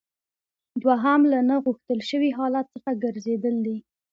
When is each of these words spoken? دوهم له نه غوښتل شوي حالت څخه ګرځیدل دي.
دوهم 0.83 1.19
له 1.31 1.39
نه 1.49 1.55
غوښتل 1.65 1.99
شوي 2.09 2.29
حالت 2.37 2.65
څخه 2.75 2.89
ګرځیدل 3.03 3.55
دي. 3.65 3.77